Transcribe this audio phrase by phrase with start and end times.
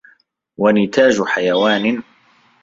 [0.57, 2.03] وَنِتَاجُ حَيَوَانٍ